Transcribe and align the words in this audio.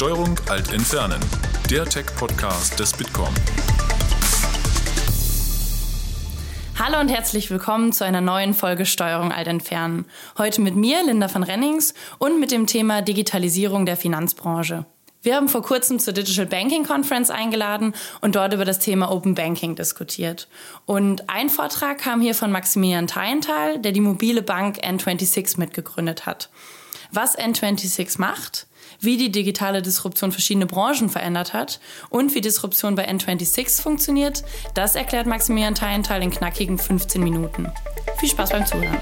Steuerung 0.00 0.40
Alt 0.48 0.72
Entfernen, 0.72 1.20
der 1.68 1.84
Tech-Podcast 1.84 2.80
des 2.80 2.90
Bitkom. 2.94 3.28
Hallo 6.78 6.98
und 7.00 7.10
herzlich 7.10 7.50
willkommen 7.50 7.92
zu 7.92 8.06
einer 8.06 8.22
neuen 8.22 8.54
Folge 8.54 8.86
Steuerung 8.86 9.30
Alt 9.30 9.46
Entfernen. 9.46 10.06
Heute 10.38 10.62
mit 10.62 10.74
mir, 10.74 11.04
Linda 11.04 11.28
van 11.30 11.42
Rennings, 11.42 11.92
und 12.16 12.40
mit 12.40 12.50
dem 12.50 12.66
Thema 12.66 13.02
Digitalisierung 13.02 13.84
der 13.84 13.98
Finanzbranche. 13.98 14.86
Wir 15.20 15.36
haben 15.36 15.50
vor 15.50 15.60
kurzem 15.60 15.98
zur 15.98 16.14
Digital 16.14 16.46
Banking 16.46 16.86
Conference 16.86 17.28
eingeladen 17.28 17.94
und 18.22 18.36
dort 18.36 18.54
über 18.54 18.64
das 18.64 18.78
Thema 18.78 19.12
Open 19.12 19.34
Banking 19.34 19.76
diskutiert. 19.76 20.48
Und 20.86 21.28
ein 21.28 21.50
Vortrag 21.50 21.98
kam 21.98 22.22
hier 22.22 22.34
von 22.34 22.50
Maximilian 22.50 23.06
Teilenthal, 23.06 23.78
der 23.78 23.92
die 23.92 24.00
mobile 24.00 24.40
Bank 24.40 24.78
N26 24.78 25.58
mitgegründet 25.58 26.24
hat. 26.24 26.48
Was 27.12 27.36
N26 27.38 28.20
macht, 28.20 28.66
wie 29.00 29.16
die 29.16 29.32
digitale 29.32 29.82
Disruption 29.82 30.32
verschiedene 30.32 30.66
Branchen 30.66 31.08
verändert 31.08 31.52
hat 31.52 31.80
und 32.08 32.34
wie 32.34 32.40
Disruption 32.40 32.94
bei 32.94 33.08
N26 33.08 33.82
funktioniert, 33.82 34.44
das 34.74 34.94
erklärt 34.94 35.26
Maximilian 35.26 35.74
Teilenthal 35.74 36.22
in 36.22 36.30
knackigen 36.30 36.78
15 36.78 37.22
Minuten. 37.22 37.72
Viel 38.18 38.28
Spaß 38.28 38.50
beim 38.50 38.66
Zuhören. 38.66 38.98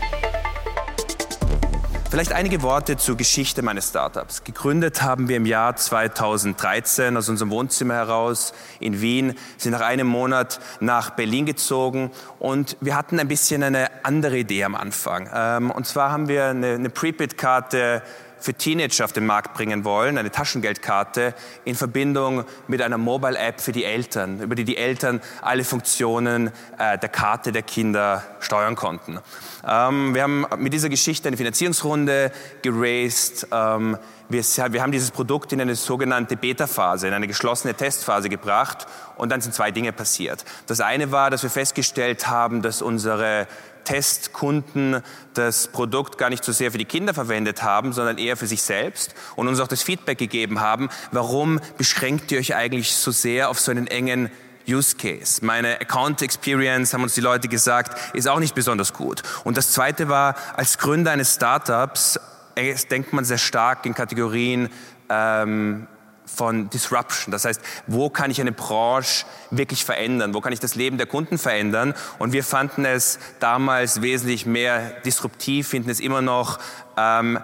Vielleicht 2.10 2.32
einige 2.32 2.62
Worte 2.62 2.96
zur 2.96 3.18
Geschichte 3.18 3.60
meines 3.60 3.90
Startups. 3.90 4.42
Gegründet 4.42 5.02
haben 5.02 5.28
wir 5.28 5.36
im 5.36 5.44
Jahr 5.44 5.76
2013 5.76 7.14
aus 7.18 7.28
unserem 7.28 7.50
Wohnzimmer 7.50 7.94
heraus 7.96 8.54
in 8.80 9.02
Wien, 9.02 9.34
sind 9.58 9.72
nach 9.72 9.82
einem 9.82 10.06
Monat 10.06 10.58
nach 10.80 11.10
Berlin 11.10 11.44
gezogen 11.44 12.10
und 12.38 12.78
wir 12.80 12.96
hatten 12.96 13.20
ein 13.20 13.28
bisschen 13.28 13.62
eine 13.62 13.90
andere 14.04 14.38
Idee 14.38 14.64
am 14.64 14.74
Anfang. 14.74 15.28
Ähm, 15.34 15.70
und 15.70 15.86
zwar 15.86 16.10
haben 16.10 16.28
wir 16.28 16.46
eine, 16.46 16.76
eine 16.76 16.88
Prepaid-Karte 16.88 18.02
für 18.40 18.54
Teenager 18.54 19.04
auf 19.04 19.12
den 19.12 19.26
Markt 19.26 19.54
bringen 19.54 19.84
wollen, 19.84 20.18
eine 20.18 20.30
Taschengeldkarte 20.30 21.34
in 21.64 21.74
Verbindung 21.74 22.44
mit 22.66 22.82
einer 22.82 22.98
Mobile-App 22.98 23.60
für 23.60 23.72
die 23.72 23.84
Eltern, 23.84 24.40
über 24.40 24.54
die 24.54 24.64
die 24.64 24.76
Eltern 24.76 25.20
alle 25.42 25.64
Funktionen 25.64 26.48
äh, 26.78 26.98
der 26.98 27.08
Karte 27.08 27.52
der 27.52 27.62
Kinder 27.62 28.22
steuern 28.40 28.76
konnten. 28.76 29.18
Ähm, 29.66 30.14
wir 30.14 30.22
haben 30.22 30.46
mit 30.58 30.72
dieser 30.72 30.88
Geschichte 30.88 31.28
eine 31.28 31.36
Finanzierungsrunde 31.36 32.32
geraced. 32.62 33.46
Ähm, 33.52 33.98
wir, 34.28 34.42
wir, 34.42 34.82
haben 34.82 34.92
dieses 34.92 35.10
Produkt 35.10 35.52
in 35.52 35.60
eine 35.60 35.74
sogenannte 35.74 36.36
Beta-Phase, 36.36 37.08
in 37.08 37.14
eine 37.14 37.26
geschlossene 37.26 37.74
Testphase 37.74 38.28
gebracht 38.28 38.86
und 39.16 39.30
dann 39.30 39.40
sind 39.40 39.54
zwei 39.54 39.70
Dinge 39.70 39.92
passiert. 39.92 40.44
Das 40.66 40.80
eine 40.80 41.12
war, 41.12 41.30
dass 41.30 41.42
wir 41.42 41.50
festgestellt 41.50 42.28
haben, 42.28 42.60
dass 42.60 42.82
unsere 42.82 43.46
Testkunden 43.88 45.02
das 45.32 45.68
Produkt 45.68 46.18
gar 46.18 46.28
nicht 46.28 46.44
so 46.44 46.52
sehr 46.52 46.70
für 46.70 46.76
die 46.76 46.84
Kinder 46.84 47.14
verwendet 47.14 47.62
haben, 47.62 47.94
sondern 47.94 48.18
eher 48.18 48.36
für 48.36 48.46
sich 48.46 48.60
selbst 48.60 49.14
und 49.34 49.48
uns 49.48 49.60
auch 49.60 49.66
das 49.66 49.82
Feedback 49.82 50.18
gegeben 50.18 50.60
haben, 50.60 50.90
warum 51.10 51.58
beschränkt 51.78 52.30
ihr 52.30 52.38
euch 52.38 52.54
eigentlich 52.54 52.94
so 52.94 53.10
sehr 53.10 53.48
auf 53.48 53.58
so 53.58 53.70
einen 53.70 53.86
engen 53.86 54.30
Use 54.68 54.94
Case. 54.94 55.42
Meine 55.42 55.80
Account 55.80 56.20
Experience, 56.20 56.92
haben 56.92 57.02
uns 57.02 57.14
die 57.14 57.22
Leute 57.22 57.48
gesagt, 57.48 58.14
ist 58.14 58.28
auch 58.28 58.40
nicht 58.40 58.54
besonders 58.54 58.92
gut. 58.92 59.22
Und 59.44 59.56
das 59.56 59.72
Zweite 59.72 60.10
war, 60.10 60.34
als 60.54 60.76
Gründer 60.76 61.12
eines 61.12 61.36
Startups 61.36 62.20
äh, 62.56 62.74
denkt 62.90 63.14
man 63.14 63.24
sehr 63.24 63.38
stark 63.38 63.86
in 63.86 63.94
Kategorien 63.94 64.68
ähm, 65.08 65.86
von 66.28 66.70
Disruption. 66.70 67.32
Das 67.32 67.44
heißt, 67.44 67.60
wo 67.86 68.10
kann 68.10 68.30
ich 68.30 68.40
eine 68.40 68.52
Branche 68.52 69.24
wirklich 69.50 69.84
verändern? 69.84 70.34
Wo 70.34 70.40
kann 70.40 70.52
ich 70.52 70.60
das 70.60 70.74
Leben 70.74 70.98
der 70.98 71.06
Kunden 71.06 71.38
verändern? 71.38 71.94
Und 72.18 72.32
wir 72.32 72.44
fanden 72.44 72.84
es 72.84 73.18
damals 73.40 74.02
wesentlich 74.02 74.46
mehr 74.46 74.90
disruptiv, 75.04 75.68
finden 75.68 75.90
es 75.90 76.00
immer 76.00 76.22
noch 76.22 76.58
ähm, 76.96 77.38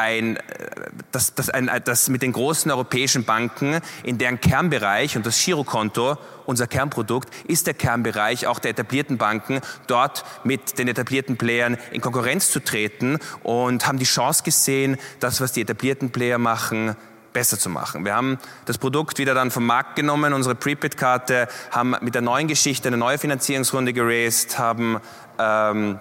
ein, 0.00 0.38
das, 1.12 1.34
das, 1.34 1.50
ein, 1.50 1.70
das 1.84 2.08
mit 2.08 2.22
den 2.22 2.32
großen 2.32 2.70
europäischen 2.70 3.24
Banken, 3.24 3.80
in 4.02 4.16
deren 4.16 4.40
Kernbereich 4.40 5.16
und 5.16 5.26
das 5.26 5.44
Girokonto, 5.44 6.16
unser 6.46 6.66
Kernprodukt, 6.66 7.28
ist 7.46 7.66
der 7.66 7.74
Kernbereich 7.74 8.46
auch 8.46 8.58
der 8.58 8.70
etablierten 8.70 9.18
Banken, 9.18 9.60
dort 9.86 10.24
mit 10.42 10.78
den 10.78 10.88
etablierten 10.88 11.36
Playern 11.36 11.76
in 11.92 12.00
Konkurrenz 12.00 12.50
zu 12.50 12.60
treten 12.60 13.18
und 13.42 13.86
haben 13.86 13.98
die 13.98 14.06
Chance 14.06 14.42
gesehen, 14.42 14.96
das, 15.20 15.40
was 15.42 15.52
die 15.52 15.60
etablierten 15.60 16.10
Player 16.10 16.38
machen, 16.38 16.96
besser 17.32 17.58
zu 17.58 17.68
machen. 17.68 18.04
Wir 18.04 18.14
haben 18.14 18.38
das 18.64 18.78
Produkt 18.78 19.18
wieder 19.18 19.34
dann 19.34 19.50
vom 19.50 19.66
Markt 19.66 19.96
genommen, 19.96 20.32
unsere 20.32 20.54
Prepaid-Karte, 20.54 21.48
haben 21.70 21.96
mit 22.00 22.14
der 22.14 22.22
neuen 22.22 22.48
Geschichte 22.48 22.88
eine 22.88 22.96
neue 22.96 23.18
Finanzierungsrunde 23.18 23.92
geraced, 23.92 24.58
haben 24.58 25.00
ähm, 25.38 26.00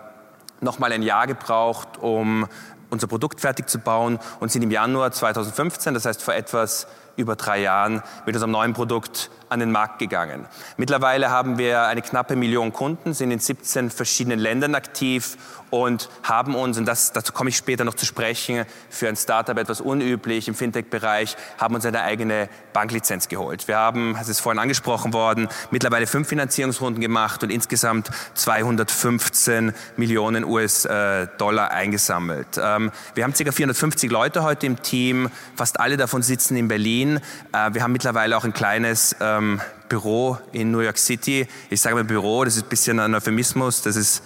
nochmal 0.62 0.91
ein 0.91 1.03
Jahr 1.03 1.28
gebraucht, 1.28 1.97
um 2.00 2.47
unser 2.89 3.07
Produkt 3.07 3.39
fertig 3.39 3.69
zu 3.69 3.79
bauen 3.79 4.19
und 4.39 4.51
sind 4.51 4.63
im 4.63 4.72
Januar 4.72 5.12
2015, 5.12 5.94
das 5.94 6.06
heißt 6.06 6.23
vor 6.23 6.34
etwas 6.34 6.88
über 7.16 7.36
drei 7.36 7.62
Jahren, 7.62 8.02
mit 8.25 8.36
unserem 8.36 8.52
neuen 8.52 8.74
Produkt 8.74 9.30
an 9.50 9.59
den 9.59 9.72
Markt 9.72 10.00
gegangen. 10.00 10.46
Mittlerweile 10.78 11.31
haben 11.31 11.58
wir 11.58 11.84
eine 11.84 12.02
knappe 12.02 12.36
Million 12.36 12.72
Kunden, 12.72 13.14
sind 13.14 13.31
in 13.31 13.40
17 13.40 13.90
verschiedenen 13.90 14.40
Ländern 14.40 14.75
aktiv 14.75 15.38
und 15.72 16.09
haben 16.24 16.56
uns, 16.56 16.78
und 16.78 16.86
das, 16.86 17.12
dazu 17.14 17.34
komme 17.34 17.50
ich 17.50 17.58
später 17.58 17.84
noch 17.84 17.94
zu 17.94 18.06
sprechen, 18.06 18.66
für 18.90 19.08
ein 19.08 19.16
Startup 19.16 19.58
etwas 19.58 19.81
unüblich 19.81 20.48
im 20.48 20.56
Fintech-Bereich, 20.56 21.36
haben 21.58 21.75
uns 21.75 21.86
eine 21.86 22.02
eigene 22.02 22.50
Banklizenz 22.74 23.28
geholt. 23.28 23.68
Wir 23.68 23.78
haben, 23.78 24.16
es 24.19 24.30
ist 24.30 24.40
vorhin 24.40 24.59
angesprochen 24.59 25.14
worden, 25.14 25.48
mittlerweile 25.72 26.08
fünf 26.08 26.28
Finanzierungsrunden 26.28 27.02
gemacht 27.02 27.44
und 27.44 27.50
insgesamt 27.50 28.09
215 28.36 29.74
Millionen 29.98 30.44
US-Dollar 30.44 31.72
eingesammelt. 31.72 32.59
Ähm, 32.62 32.92
wir 33.16 33.24
haben 33.24 33.34
ca. 33.34 33.52
450 33.52 34.12
Leute 34.12 34.44
heute 34.44 34.66
im 34.66 34.81
Team, 34.81 35.30
fast 35.56 35.80
alle 35.80 35.98
davon 35.98 36.22
sitzen 36.22 36.56
in 36.56 36.68
Berlin. 36.68 37.09
Äh, 37.18 37.74
wir 37.74 37.84
haben 37.84 37.92
mittlerweile 37.92 38.38
auch 38.38 38.44
ein 38.44 38.53
kleines 38.53 39.16
ähm, 39.20 39.62
Büro 39.90 40.38
in 40.52 40.72
New 40.72 40.80
York 40.80 40.97
City. 40.97 41.47
Ich 41.70 41.81
sage 41.81 41.96
mal 41.96 42.03
Büro, 42.03 42.44
das 42.44 42.56
ist 42.56 42.64
ein 42.64 42.70
bisschen 42.70 43.00
ein 43.00 43.14
Euphemismus, 43.16 43.81
das 43.81 43.96
ist 43.96 44.24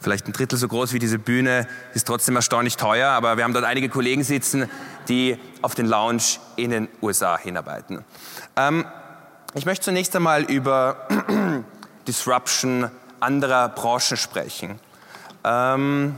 vielleicht 0.00 0.26
ein 0.26 0.32
Drittel 0.32 0.58
so 0.58 0.68
groß 0.68 0.92
wie 0.92 0.98
diese 0.98 1.18
Bühne, 1.18 1.66
ist 1.94 2.06
trotzdem 2.06 2.36
erstaunlich 2.36 2.76
teuer, 2.76 3.10
aber 3.10 3.36
wir 3.36 3.44
haben 3.44 3.52
dort 3.52 3.64
einige 3.64 3.88
Kollegen 3.88 4.24
sitzen, 4.24 4.68
die 5.08 5.38
auf 5.62 5.74
den 5.74 5.86
Lounge 5.86 6.22
in 6.56 6.70
den 6.70 6.88
USA 7.00 7.38
hinarbeiten. 7.38 8.04
Ähm, 8.56 8.84
ich 9.54 9.66
möchte 9.66 9.84
zunächst 9.84 10.16
einmal 10.16 10.42
über 10.42 11.06
Disruption 12.08 12.90
anderer 13.20 13.68
Branchen 13.68 14.16
sprechen. 14.16 14.80
Ähm, 15.44 16.16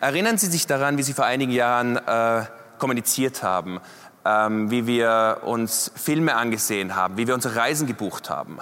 erinnern 0.00 0.38
Sie 0.38 0.46
sich 0.46 0.66
daran, 0.66 0.96
wie 0.96 1.02
Sie 1.02 1.12
vor 1.12 1.26
einigen 1.26 1.52
Jahren 1.52 1.96
äh, 1.96 2.44
kommuniziert 2.78 3.42
haben, 3.42 3.80
ähm, 4.24 4.70
wie 4.70 4.86
wir 4.86 5.38
uns 5.44 5.90
Filme 5.94 6.36
angesehen 6.36 6.94
haben, 6.94 7.16
wie 7.16 7.26
wir 7.26 7.34
unsere 7.34 7.56
Reisen 7.56 7.86
gebucht 7.86 8.30
haben. 8.30 8.58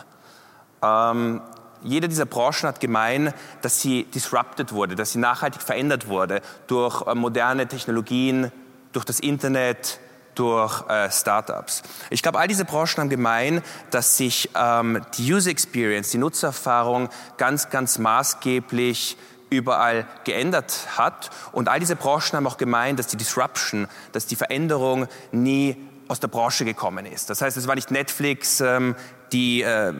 Ähm, 0.82 1.41
jede 1.82 2.08
dieser 2.08 2.26
Branchen 2.26 2.69
hat 2.69 2.80
gemein, 2.80 3.32
dass 3.62 3.80
sie 3.80 4.04
disrupted 4.04 4.72
wurde, 4.72 4.94
dass 4.94 5.12
sie 5.12 5.18
nachhaltig 5.18 5.62
verändert 5.62 6.08
wurde 6.08 6.41
durch 6.66 7.06
äh, 7.06 7.14
moderne 7.14 7.66
Technologien, 7.66 8.52
durch 8.92 9.04
das 9.04 9.20
Internet, 9.20 10.00
durch 10.34 10.88
äh, 10.88 11.10
Startups. 11.10 11.82
Ich 12.10 12.22
glaube, 12.22 12.38
all 12.38 12.48
diese 12.48 12.64
Branchen 12.64 12.98
haben 12.98 13.08
gemein, 13.08 13.62
dass 13.91 14.16
sich 14.16 14.50
ähm, 14.54 15.02
die 15.16 15.32
User 15.32 15.50
Experience, 15.50 16.10
die 16.10 16.18
Nutzererfahrung 16.18 17.08
ganz, 17.36 17.70
ganz 17.70 17.98
maßgeblich 17.98 19.16
überall 19.50 20.06
geändert 20.25 20.88
hat. 20.97 21.31
Und 21.53 21.69
all 21.69 21.81
diese 21.81 21.97
Branchen 21.97 22.32
haben 22.36 22.47
auch 22.47 22.59
gemeint, 22.59 22.98
dass 22.98 23.06
die 23.06 23.16
Disruption, 23.16 23.88
dass 24.12 24.26
die 24.26 24.36
Veränderung 24.36 25.09
nie 25.32 25.76
aus 26.09 26.20
der 26.20 26.28
Branche 26.28 26.64
gekommen 26.64 27.06
ist. 27.06 27.31
Das 27.31 27.42
heißt, 27.42 27.56
es 27.56 27.66
war 27.66 27.75
nicht 27.75 27.91
Netflix, 27.91 28.60
ähm, 28.60 28.97
die, 29.32 29.62
äh, 29.62 29.92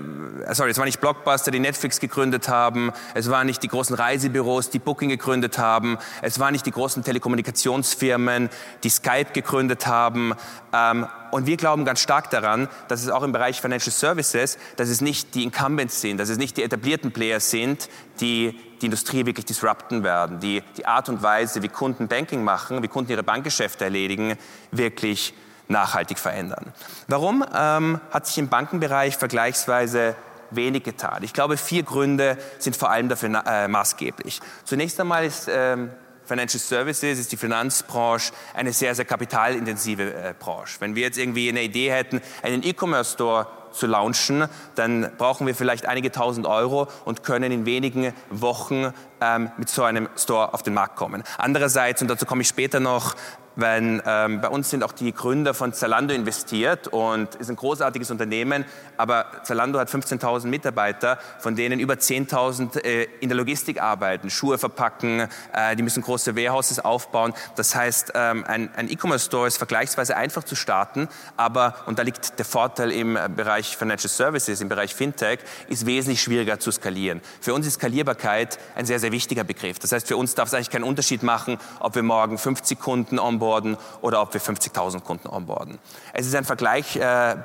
sorry, 0.53 0.71
es 0.71 0.79
war 0.79 0.87
nicht 0.87 1.01
Blockbuster, 1.01 1.51
die 1.51 1.59
Netflix 1.59 2.01
gegründet 2.01 2.49
haben, 2.49 2.93
es 3.15 3.29
waren 3.29 3.47
nicht 3.47 3.63
die 3.63 3.69
großen 3.69 3.95
Reisebüros, 3.95 4.71
die 4.71 4.79
Booking 4.79 5.11
gegründet 5.11 5.59
haben, 5.59 5.99
es 6.23 6.39
waren 6.39 6.53
nicht 6.53 6.65
die 6.65 6.71
großen 6.71 7.05
Telekommunikationsfirmen, 7.05 8.49
die 8.85 8.89
Skype 8.89 9.33
gegründet 9.35 9.87
haben. 9.87 10.35
Ähm, 10.73 11.07
und 11.31 11.47
wir 11.47 11.59
glauben 11.59 11.85
ganz 11.85 12.01
stark 12.01 12.31
daran, 12.31 12.69
dass 12.89 13.03
es 13.03 13.11
auch 13.11 13.23
im 13.23 13.33
Bereich 13.33 13.61
Financial 13.61 13.93
Services, 13.93 14.57
dass 14.77 14.89
es 14.89 15.03
nicht 15.03 15.35
die 15.35 15.45
Incumbents 15.45 16.01
sind, 16.01 16.19
dass 16.19 16.31
es 16.31 16.39
nicht 16.39 16.57
die 16.57 16.63
etablierten 16.63 17.13
Player 17.13 17.41
sind, 17.41 17.91
die 18.21 18.59
die 18.79 18.87
Industrie 18.87 19.27
wirklich 19.27 19.47
disrupten 19.47 20.05
werden, 20.05 20.41
die 20.41 20.63
die 20.77 20.87
Art 20.87 21.09
und 21.09 21.23
Weise, 21.23 21.63
wie 21.63 21.69
Kunden 21.69 22.09
Banking 22.09 22.45
machen, 22.45 22.83
wie 22.83 22.89
Kunden 22.89 23.11
ihre 23.11 23.23
Bankgeschäfte 23.23 23.85
erledigen, 23.85 24.37
wirklich 24.71 25.35
nachhaltig 25.69 26.19
verändern. 26.19 26.73
Warum 27.07 27.45
ähm, 27.55 28.01
hat 28.11 28.27
sich 28.27 28.39
im 28.39 28.49
Bankenbereich 28.49 29.17
vergleichsweise 29.17 30.15
wenig 30.51 30.83
getan? 30.85 31.23
Ich 31.23 31.33
glaube, 31.33 31.57
vier 31.57 31.83
Gründe 31.83 32.39
sind 32.59 32.77
vor 32.77 32.91
allem 32.91 33.09
dafür 33.09 33.43
äh, 33.47 33.69
maßgeblich. 33.69 34.41
Zunächst 34.65 34.99
einmal 34.99 35.25
ist 35.25 35.49
ähm, 35.51 35.91
Financial 36.25 36.61
Services, 36.61 37.19
ist 37.19 37.33
die 37.33 37.37
Finanzbranche 37.37 38.33
eine 38.55 38.73
sehr, 38.73 38.95
sehr 38.95 39.05
kapitalintensive 39.05 40.15
äh, 40.15 40.35
Branche. 40.39 40.77
Wenn 40.81 40.95
wir 40.95 41.03
jetzt 41.03 41.19
irgendwie 41.19 41.49
eine 41.49 41.63
Idee 41.63 41.91
hätten, 41.91 42.21
einen 42.43 42.63
E-Commerce-Store 42.63 43.47
zu 43.73 43.87
launchen, 43.87 44.49
dann 44.75 45.11
brauchen 45.19 45.47
wir 45.47 45.55
vielleicht 45.55 45.87
einige 45.87 46.13
tausend 46.13 46.47
Euro 46.47 46.89
und 47.05 47.23
können 47.23 47.53
in 47.53 47.67
wenigen 47.67 48.13
Wochen 48.31 48.93
ähm, 49.21 49.51
mit 49.57 49.69
so 49.69 49.83
einem 49.83 50.09
Store 50.17 50.55
auf 50.55 50.63
den 50.63 50.75
Markt 50.75 50.97
kommen. 50.97 51.23
Andererseits, 51.37 52.03
und 52.03 52.09
dazu 52.09 52.27
komme 52.27 52.43
ich 52.43 52.49
später 52.49 52.81
noch, 52.81 53.15
wenn 53.59 54.01
ähm, 54.07 54.41
bei 54.41 54.49
uns 54.49 54.71
sind 54.71 54.85
auch 54.85 54.93
die 54.93 55.13
Gründer 55.13 55.53
von 55.53 55.73
Zalando 55.73 56.15
investiert 56.15 56.87
und 56.87 57.35
ist 57.35 57.51
ein 57.51 57.57
großartiges 57.57 58.09
Unternehmen, 58.13 58.65
aber 58.97 59.27
Zalando 59.43 59.81
hat 59.81 59.91
15.000 59.91 60.47
Mitarbeiter, 60.47 61.19
von 61.41 61.57
denen 61.57 61.81
über 61.81 61.95
10.000 61.95 62.85
äh, 62.85 63.09
in 63.19 63.29
der 63.29 63.37
Logistik 63.37 63.83
arbeiten, 63.83 64.31
Schuhe 64.31 64.59
verpacken, 64.59 65.27
äh, 65.53 65.75
die 65.75 65.83
müssen 65.83 66.05
große 66.05 66.37
Warehouses 66.37 66.79
aufbauen. 66.79 67.35
Das 67.57 67.75
heißt, 67.75 68.13
ähm, 68.15 68.45
ein, 68.47 68.71
ein 68.77 68.89
E-Commerce-Store 68.89 69.49
ist 69.49 69.57
vergleichsweise 69.57 70.17
einfach 70.17 70.45
zu 70.45 70.55
starten, 70.55 71.09
aber, 71.37 71.75
und 71.87 71.99
da 71.99 72.05
liegt 72.05 72.39
der 72.39 72.45
Vorteil 72.45 72.93
im 72.93 73.19
Bereich 73.35 73.77
Financial 73.77 74.09
Services, 74.09 74.61
im 74.61 74.69
Bereich 74.69 74.95
Fintech, 74.95 75.41
ist 75.67 75.85
wesentlich 75.85 76.23
schwieriger 76.23 76.61
zu 76.61 76.71
skalieren. 76.71 77.21
Für 77.41 77.55
uns 77.55 77.67
ist 77.67 77.75
Skalierbarkeit 77.75 78.57
ein 78.77 78.87
sehr, 78.87 79.01
sehr 79.01 79.11
wichtiger 79.11 79.43
Begriff. 79.43 79.81
Das 79.81 79.91
heißt, 79.91 80.07
für 80.07 80.17
uns 80.17 80.37
darf 80.37 80.47
es 80.47 80.55
eigentlich 80.55 80.71
keinen 80.71 80.85
Unterschied 80.85 81.25
machen, 81.25 81.59
ob 81.81 81.97
wir 81.97 82.05
morgen 82.05 82.39
50 82.39 82.79
Kunden 82.79 83.19
onboarden 83.19 83.48
oder 83.49 84.23
ob 84.23 84.33
wir 84.33 84.41
50.000 84.41 85.01
Kunden 85.01 85.29
onboarden. 85.29 85.79
Es 86.13 86.27
ist 86.27 86.35
ein 86.35 86.45
vergleichbar 86.45 87.37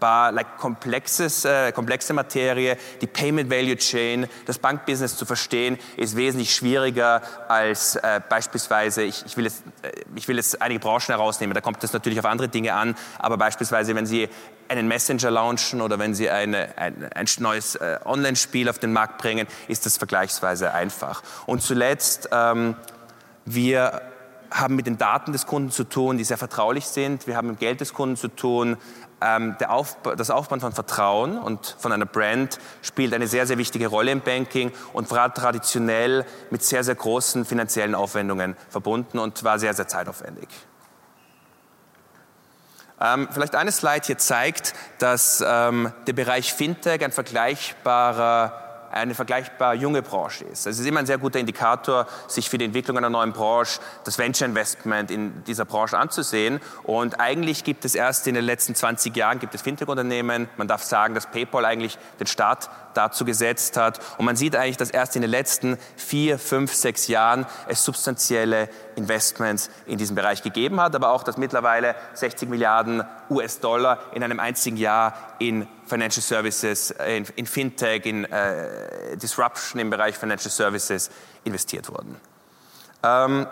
äh, 0.00 0.30
like 0.32 0.58
komplexes, 0.58 1.44
äh, 1.44 1.72
komplexe 1.72 2.12
Materie. 2.12 2.76
Die 3.00 3.06
Payment 3.06 3.50
Value 3.50 3.76
Chain, 3.76 4.26
das 4.46 4.58
Bankbusiness 4.58 5.16
zu 5.16 5.26
verstehen, 5.26 5.78
ist 5.96 6.16
wesentlich 6.16 6.54
schwieriger 6.54 7.22
als 7.48 7.96
äh, 7.96 8.20
beispielsweise, 8.28 9.02
ich, 9.02 9.24
ich, 9.26 9.36
will 9.36 9.44
jetzt, 9.44 9.62
äh, 9.82 9.90
ich 10.14 10.28
will 10.28 10.36
jetzt 10.36 10.60
einige 10.60 10.80
Branchen 10.80 11.06
herausnehmen, 11.06 11.54
da 11.54 11.60
kommt 11.60 11.82
es 11.84 11.92
natürlich 11.92 12.18
auf 12.18 12.26
andere 12.26 12.48
Dinge 12.48 12.74
an, 12.74 12.94
aber 13.18 13.36
beispielsweise, 13.36 13.94
wenn 13.94 14.06
Sie 14.06 14.28
einen 14.68 14.88
Messenger 14.88 15.30
launchen 15.30 15.80
oder 15.80 15.98
wenn 15.98 16.14
Sie 16.14 16.30
eine, 16.30 16.78
ein, 16.78 17.12
ein 17.12 17.26
neues 17.38 17.74
äh, 17.76 17.98
Online-Spiel 18.04 18.68
auf 18.68 18.78
den 18.78 18.92
Markt 18.92 19.18
bringen, 19.18 19.46
ist 19.68 19.86
das 19.86 19.98
vergleichsweise 19.98 20.72
einfach. 20.72 21.22
Und 21.46 21.62
zuletzt, 21.62 22.28
ähm, 22.32 22.76
wir 23.44 24.11
haben 24.52 24.76
mit 24.76 24.86
den 24.86 24.98
Daten 24.98 25.32
des 25.32 25.46
Kunden 25.46 25.70
zu 25.70 25.84
tun, 25.84 26.18
die 26.18 26.24
sehr 26.24 26.38
vertraulich 26.38 26.86
sind. 26.86 27.26
Wir 27.26 27.36
haben 27.36 27.48
mit 27.48 27.56
dem 27.56 27.60
Geld 27.60 27.80
des 27.80 27.94
Kunden 27.94 28.16
zu 28.16 28.28
tun. 28.28 28.76
Ähm, 29.20 29.56
Aufbau, 29.66 30.14
das 30.14 30.30
Aufbauen 30.30 30.60
von 30.60 30.72
Vertrauen 30.72 31.38
und 31.38 31.76
von 31.78 31.92
einer 31.92 32.06
Brand 32.06 32.58
spielt 32.82 33.14
eine 33.14 33.26
sehr, 33.26 33.46
sehr 33.46 33.58
wichtige 33.58 33.86
Rolle 33.86 34.10
im 34.10 34.20
Banking 34.20 34.72
und 34.92 35.10
war 35.10 35.32
traditionell 35.32 36.24
mit 36.50 36.62
sehr, 36.62 36.84
sehr 36.84 36.96
großen 36.96 37.44
finanziellen 37.44 37.94
Aufwendungen 37.94 38.56
verbunden 38.68 39.18
und 39.18 39.44
war 39.44 39.58
sehr, 39.58 39.74
sehr 39.74 39.88
zeitaufwendig. 39.88 40.48
Ähm, 43.00 43.28
vielleicht 43.32 43.56
eine 43.56 43.72
Slide 43.72 44.06
hier 44.06 44.18
zeigt, 44.18 44.74
dass 44.98 45.42
ähm, 45.44 45.92
der 46.06 46.12
Bereich 46.12 46.52
Fintech 46.52 47.04
ein 47.04 47.10
vergleichbarer 47.10 48.61
eine 48.92 49.14
vergleichbar 49.14 49.74
junge 49.74 50.02
Branche 50.02 50.44
ist. 50.44 50.66
Es 50.66 50.78
ist 50.78 50.86
immer 50.86 51.00
ein 51.00 51.06
sehr 51.06 51.18
guter 51.18 51.38
Indikator, 51.38 52.06
sich 52.28 52.48
für 52.50 52.58
die 52.58 52.64
Entwicklung 52.64 52.98
einer 52.98 53.10
neuen 53.10 53.32
Branche, 53.32 53.80
das 54.04 54.18
Venture 54.18 54.46
Investment 54.46 55.10
in 55.10 55.44
dieser 55.44 55.64
Branche 55.64 55.98
anzusehen. 55.98 56.60
Und 56.82 57.18
eigentlich 57.18 57.64
gibt 57.64 57.84
es 57.84 57.94
erst 57.94 58.26
in 58.26 58.34
den 58.34 58.44
letzten 58.44 58.74
20 58.74 59.16
Jahren 59.16 59.38
gibt 59.38 59.54
es 59.54 59.62
Fintech-Unternehmen. 59.62 60.48
Man 60.56 60.68
darf 60.68 60.82
sagen, 60.82 61.14
dass 61.14 61.26
PayPal 61.26 61.64
eigentlich 61.64 61.98
den 62.20 62.26
Start 62.26 62.68
dazu 62.94 63.24
gesetzt 63.24 63.76
hat. 63.76 64.00
Und 64.18 64.24
man 64.24 64.36
sieht 64.36 64.56
eigentlich, 64.56 64.76
dass 64.76 64.90
erst 64.90 65.16
in 65.16 65.22
den 65.22 65.30
letzten 65.30 65.78
vier, 65.96 66.38
fünf, 66.38 66.74
sechs 66.74 67.08
Jahren 67.08 67.46
es 67.68 67.84
substanzielle 67.84 68.68
Investments 68.96 69.70
in 69.86 69.98
diesem 69.98 70.16
Bereich 70.16 70.42
gegeben 70.42 70.80
hat, 70.80 70.94
aber 70.94 71.10
auch, 71.10 71.22
dass 71.22 71.36
mittlerweile 71.36 71.94
60 72.14 72.48
Milliarden 72.48 73.04
US-Dollar 73.30 73.98
in 74.14 74.22
einem 74.22 74.40
einzigen 74.40 74.76
Jahr 74.76 75.14
in 75.38 75.66
Financial 75.86 76.22
Services, 76.22 76.90
in, 76.90 77.26
in 77.36 77.46
Fintech, 77.46 78.06
in 78.06 78.24
äh, 78.24 79.16
Disruption 79.16 79.80
im 79.80 79.90
Bereich 79.90 80.16
Financial 80.16 80.50
Services 80.50 81.10
investiert 81.44 81.90
wurden. 81.90 82.16
Ähm, 83.02 83.46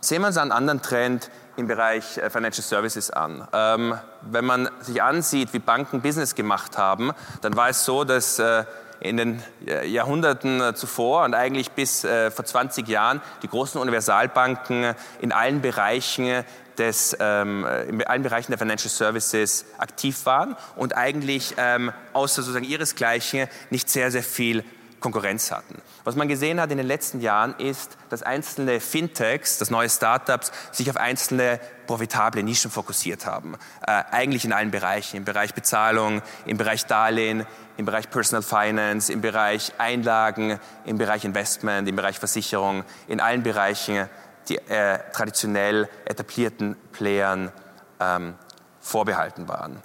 sehen 0.00 0.22
wir 0.22 0.28
uns 0.28 0.38
einen 0.38 0.52
anderen 0.52 0.82
Trend 0.82 1.30
im 1.58 1.66
Bereich 1.66 2.16
äh, 2.18 2.30
Financial 2.30 2.62
Services 2.62 3.10
an. 3.10 3.46
Ähm, 3.52 3.98
wenn 4.22 4.44
man 4.44 4.70
sich 4.80 5.02
ansieht, 5.02 5.52
wie 5.52 5.58
Banken 5.58 6.00
Business 6.00 6.34
gemacht 6.34 6.78
haben, 6.78 7.12
dann 7.42 7.56
war 7.56 7.68
es 7.68 7.84
so, 7.84 8.04
dass 8.04 8.38
äh, 8.38 8.64
in 9.00 9.16
den 9.16 9.42
äh, 9.66 9.86
Jahrhunderten 9.86 10.60
äh, 10.60 10.74
zuvor 10.74 11.24
und 11.24 11.34
eigentlich 11.34 11.72
bis 11.72 12.04
äh, 12.04 12.30
vor 12.30 12.44
20 12.44 12.86
Jahren 12.88 13.20
die 13.42 13.48
großen 13.48 13.80
Universalbanken 13.80 14.94
in 15.20 15.32
allen 15.32 15.60
Bereichen 15.60 16.44
des, 16.78 17.16
ähm, 17.18 17.66
in 17.88 18.04
allen 18.04 18.22
Bereichen 18.22 18.52
der 18.52 18.58
Financial 18.58 18.90
Services 18.90 19.66
aktiv 19.78 20.26
waren 20.26 20.56
und 20.76 20.96
eigentlich 20.96 21.54
ähm, 21.58 21.92
außer 22.12 22.42
sozusagen 22.42 22.64
ihresgleichen 22.64 23.48
nicht 23.70 23.90
sehr, 23.90 24.12
sehr 24.12 24.22
viel 24.22 24.64
Konkurrenz 25.00 25.50
hatten. 25.50 25.80
Was 26.04 26.16
man 26.16 26.28
gesehen 26.28 26.60
hat 26.60 26.70
in 26.70 26.78
den 26.78 26.86
letzten 26.86 27.20
Jahren 27.20 27.54
ist, 27.58 27.96
dass 28.08 28.22
einzelne 28.22 28.80
Fintechs, 28.80 29.58
das 29.58 29.70
neue 29.70 29.88
Startups, 29.88 30.52
sich 30.72 30.90
auf 30.90 30.96
einzelne 30.96 31.60
profitable 31.86 32.42
Nischen 32.42 32.70
fokussiert 32.70 33.26
haben. 33.26 33.56
Äh, 33.86 34.02
eigentlich 34.10 34.44
in 34.44 34.52
allen 34.52 34.70
Bereichen, 34.70 35.16
im 35.16 35.24
Bereich 35.24 35.54
Bezahlung, 35.54 36.22
im 36.46 36.56
Bereich 36.56 36.86
Darlehen, 36.86 37.46
im 37.76 37.84
Bereich 37.84 38.10
Personal 38.10 38.42
Finance, 38.42 39.12
im 39.12 39.20
Bereich 39.20 39.72
Einlagen, 39.78 40.58
im 40.84 40.98
Bereich 40.98 41.24
Investment, 41.24 41.88
im 41.88 41.96
Bereich 41.96 42.18
Versicherung, 42.18 42.84
in 43.06 43.20
allen 43.20 43.42
Bereichen, 43.42 44.08
die 44.48 44.56
äh, 44.56 44.98
traditionell 45.12 45.88
etablierten 46.04 46.76
Playern 46.92 47.52
ähm, 48.00 48.34
vorbehalten 48.80 49.48
waren. 49.48 49.82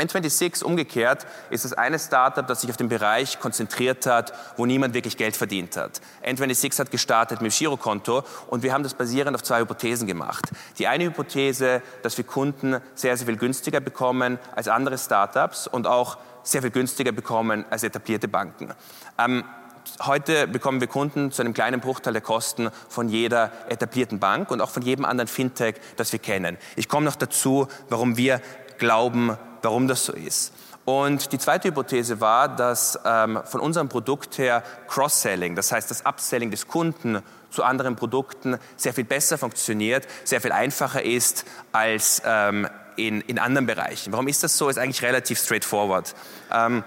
N26 0.00 0.64
umgekehrt 0.64 1.26
ist 1.50 1.64
das 1.64 1.72
eine 1.72 1.98
Startup, 1.98 2.46
das 2.46 2.62
sich 2.62 2.70
auf 2.70 2.76
den 2.76 2.88
Bereich 2.88 3.38
konzentriert 3.38 4.06
hat, 4.06 4.32
wo 4.56 4.66
niemand 4.66 4.94
wirklich 4.94 5.16
Geld 5.16 5.36
verdient 5.36 5.76
hat. 5.76 6.00
N26 6.24 6.78
hat 6.78 6.90
gestartet 6.90 7.40
mit 7.40 7.52
Girokonto 7.52 8.24
und 8.48 8.62
wir 8.62 8.72
haben 8.72 8.82
das 8.82 8.94
basierend 8.94 9.34
auf 9.34 9.42
zwei 9.42 9.60
Hypothesen 9.60 10.06
gemacht. 10.06 10.50
Die 10.78 10.86
eine 10.86 11.04
Hypothese, 11.04 11.82
dass 12.02 12.16
wir 12.16 12.24
Kunden 12.24 12.80
sehr, 12.94 13.16
sehr 13.16 13.26
viel 13.26 13.36
günstiger 13.36 13.80
bekommen 13.80 14.38
als 14.56 14.68
andere 14.68 14.98
Startups 14.98 15.66
und 15.66 15.86
auch 15.86 16.18
sehr 16.42 16.62
viel 16.62 16.70
günstiger 16.70 17.12
bekommen 17.12 17.64
als 17.70 17.82
etablierte 17.82 18.28
Banken. 18.28 18.72
Ähm, 19.18 19.44
heute 20.06 20.46
bekommen 20.46 20.80
wir 20.80 20.88
Kunden 20.88 21.30
zu 21.32 21.42
einem 21.42 21.54
kleinen 21.54 21.80
Bruchteil 21.80 22.12
der 22.12 22.22
Kosten 22.22 22.70
von 22.88 23.08
jeder 23.08 23.52
etablierten 23.68 24.18
Bank 24.18 24.50
und 24.50 24.60
auch 24.60 24.70
von 24.70 24.82
jedem 24.82 25.04
anderen 25.04 25.28
Fintech, 25.28 25.76
das 25.96 26.12
wir 26.12 26.18
kennen. 26.18 26.56
Ich 26.76 26.88
komme 26.88 27.06
noch 27.06 27.16
dazu, 27.16 27.68
warum 27.88 28.16
wir 28.16 28.40
glauben, 28.78 29.36
warum 29.62 29.88
das 29.88 30.04
so 30.04 30.12
ist. 30.12 30.52
Und 30.84 31.32
die 31.32 31.38
zweite 31.38 31.68
Hypothese 31.68 32.20
war, 32.20 32.48
dass 32.48 32.98
ähm, 33.04 33.40
von 33.44 33.60
unserem 33.60 33.88
Produkt 33.88 34.38
her 34.38 34.62
Cross-Selling, 34.88 35.54
das 35.54 35.72
heißt 35.72 35.90
das 35.90 36.04
Upselling 36.06 36.50
des 36.50 36.66
Kunden 36.66 37.22
zu 37.50 37.62
anderen 37.62 37.96
Produkten 37.96 38.58
sehr 38.76 38.94
viel 38.94 39.04
besser 39.04 39.38
funktioniert, 39.38 40.06
sehr 40.24 40.40
viel 40.40 40.52
einfacher 40.52 41.02
ist 41.04 41.44
als 41.72 42.22
ähm, 42.24 42.66
in, 42.96 43.20
in 43.22 43.38
anderen 43.38 43.66
Bereichen. 43.66 44.12
Warum 44.12 44.28
ist 44.28 44.42
das 44.42 44.56
so? 44.56 44.68
Ist 44.68 44.78
eigentlich 44.78 45.02
relativ 45.02 45.38
straightforward. 45.38 46.14
Ähm, 46.52 46.82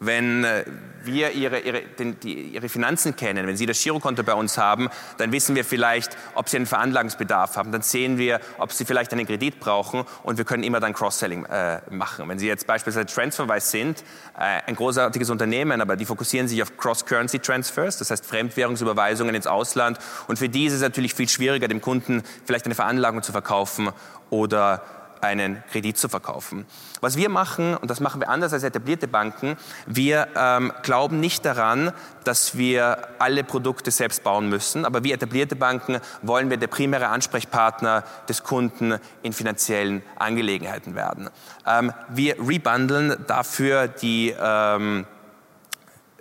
wenn 0.00 0.44
äh, 0.44 0.64
wir 1.04 1.32
ihre, 1.32 1.60
ihre, 1.60 1.82
die, 1.98 2.54
ihre 2.54 2.68
Finanzen 2.68 3.16
kennen, 3.16 3.46
wenn 3.46 3.56
Sie 3.56 3.66
das 3.66 3.82
Girokonto 3.82 4.22
bei 4.22 4.34
uns 4.34 4.58
haben, 4.58 4.88
dann 5.18 5.30
wissen 5.30 5.54
wir 5.54 5.64
vielleicht, 5.64 6.16
ob 6.34 6.48
Sie 6.48 6.56
einen 6.56 6.66
Veranlagungsbedarf 6.66 7.56
haben. 7.56 7.70
Dann 7.70 7.82
sehen 7.82 8.18
wir, 8.18 8.40
ob 8.58 8.72
Sie 8.72 8.84
vielleicht 8.84 9.12
einen 9.12 9.26
Kredit 9.26 9.60
brauchen 9.60 10.04
und 10.22 10.38
wir 10.38 10.44
können 10.44 10.62
immer 10.62 10.80
dann 10.80 10.94
Cross-Selling 10.94 11.44
äh, 11.44 11.80
machen. 11.90 12.28
Wenn 12.28 12.38
Sie 12.38 12.46
jetzt 12.46 12.66
beispielsweise 12.66 13.06
Transferwise 13.06 13.66
sind, 13.66 14.04
äh, 14.38 14.60
ein 14.66 14.74
großartiges 14.74 15.28
Unternehmen, 15.28 15.80
aber 15.80 15.96
die 15.96 16.06
fokussieren 16.06 16.48
sich 16.48 16.62
auf 16.62 16.76
Cross-Currency-Transfers, 16.78 17.98
das 17.98 18.10
heißt 18.10 18.24
Fremdwährungsüberweisungen 18.24 19.34
ins 19.34 19.46
Ausland. 19.46 19.98
Und 20.28 20.38
für 20.38 20.48
die 20.48 20.66
ist 20.66 20.72
es 20.72 20.80
natürlich 20.80 21.14
viel 21.14 21.28
schwieriger, 21.28 21.68
dem 21.68 21.82
Kunden 21.82 22.22
vielleicht 22.46 22.64
eine 22.64 22.74
Veranlagung 22.74 23.22
zu 23.22 23.32
verkaufen 23.32 23.90
oder 24.30 24.82
einen 25.20 25.62
Kredit 25.70 25.98
zu 25.98 26.08
verkaufen. 26.08 26.66
Was 27.00 27.16
wir 27.16 27.28
machen, 27.28 27.76
und 27.76 27.90
das 27.90 28.00
machen 28.00 28.20
wir 28.20 28.28
anders 28.28 28.52
als 28.52 28.62
etablierte 28.62 29.08
Banken, 29.08 29.56
wir 29.86 30.28
ähm, 30.36 30.72
glauben 30.82 31.20
nicht 31.20 31.44
daran, 31.44 31.92
dass 32.24 32.56
wir 32.56 33.08
alle 33.18 33.44
Produkte 33.44 33.90
selbst 33.90 34.22
bauen 34.22 34.48
müssen, 34.48 34.84
aber 34.84 35.04
wie 35.04 35.12
etablierte 35.12 35.56
Banken 35.56 35.98
wollen 36.22 36.50
wir 36.50 36.56
der 36.56 36.66
primäre 36.66 37.08
Ansprechpartner 37.08 38.04
des 38.28 38.42
Kunden 38.42 38.98
in 39.22 39.32
finanziellen 39.32 40.02
Angelegenheiten 40.16 40.94
werden. 40.94 41.30
Ähm, 41.66 41.92
wir 42.08 42.36
rebundeln 42.38 43.16
dafür 43.26 43.88
die 43.88 44.34
ähm, 44.40 45.06